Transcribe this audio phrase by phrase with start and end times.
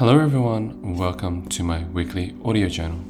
[0.00, 0.96] Hello, everyone.
[0.96, 3.00] Welcome to my weekly audio journal.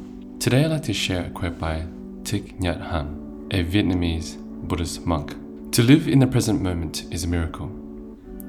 [0.40, 1.86] Today, I'd like to share a quote by
[2.24, 4.36] Thich Nhat Hanh, a Vietnamese
[4.66, 5.36] Buddhist monk.
[5.70, 7.70] To live in the present moment is a miracle.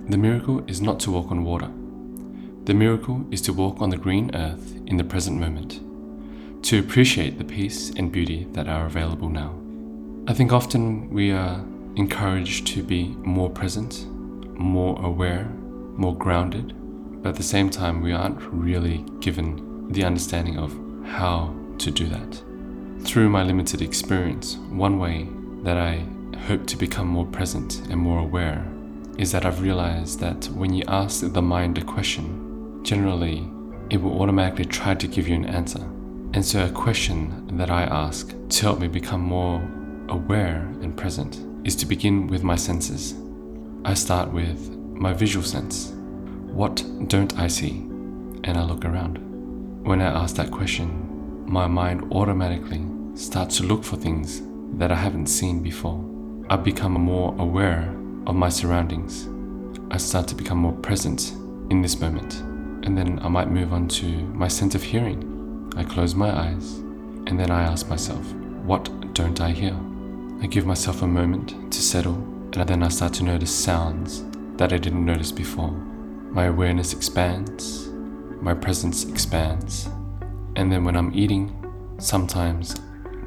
[0.10, 1.70] The miracle is not to walk on water.
[2.66, 5.80] The miracle is to walk on the green earth in the present moment,
[6.64, 9.54] to appreciate the peace and beauty that are available now.
[10.28, 11.64] I think often we are
[11.96, 14.04] encouraged to be more present,
[14.58, 15.46] more aware,
[15.96, 16.74] more grounded,
[17.22, 20.76] but at the same time, we aren't really given the understanding of
[21.06, 22.42] how to do that.
[23.04, 25.28] Through my limited experience, one way
[25.64, 26.06] that I
[26.48, 28.66] hope to become more present and more aware
[29.18, 33.48] is that I've realized that when you ask the mind a question, generally
[33.90, 35.84] it will automatically try to give you an answer.
[36.34, 39.62] And so, a question that I ask to help me become more
[40.08, 43.14] aware and present is to begin with my senses.
[43.84, 45.94] I start with my visual sense.
[46.52, 47.78] What don't I see?
[48.44, 49.18] And I look around.
[49.86, 52.84] When I ask that question, my mind automatically
[53.16, 54.42] starts to look for things
[54.78, 56.04] that I haven't seen before.
[56.50, 57.96] I become more aware
[58.28, 59.30] of my surroundings.
[59.92, 61.32] I start to become more present
[61.70, 62.42] in this moment.
[62.86, 65.72] And then I might move on to my sense of hearing.
[65.78, 66.80] I close my eyes
[67.28, 68.26] and then I ask myself,
[68.66, 69.78] what don't I hear?
[70.42, 72.16] I give myself a moment to settle
[72.54, 74.26] and then I start to notice sounds
[74.58, 75.74] that I didn't notice before.
[76.32, 77.90] My awareness expands,
[78.40, 79.90] my presence expands,
[80.56, 81.54] and then when I'm eating,
[82.00, 82.76] sometimes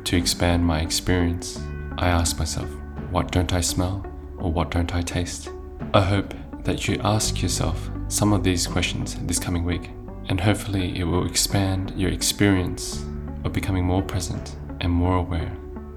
[0.04, 1.60] to expand my experience,
[1.98, 2.68] I ask myself,
[3.10, 4.06] what don't I smell
[4.38, 5.50] or what don't I taste?
[5.92, 6.32] I hope
[6.62, 9.90] that you ask yourself some of these questions this coming week,
[10.30, 13.04] and hopefully it will expand your experience
[13.44, 15.54] of becoming more present and more aware,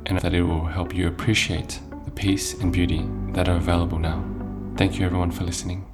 [0.08, 4.26] and that it will help you appreciate the peace and beauty that are available now.
[4.76, 5.86] Thank you everyone for listening.